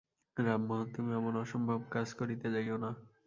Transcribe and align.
রামমোহন, 0.37 0.87
তুমি 0.95 1.11
অমন 1.15 1.35
অসম্ভব 1.43 1.79
কাজ 1.91 2.07
করিতে 2.13 2.47
যাইয়ো 2.53 2.77
না। 2.83 2.89